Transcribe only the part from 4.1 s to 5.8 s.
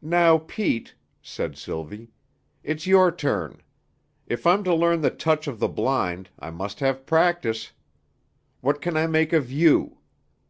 If I'm to learn the touch of the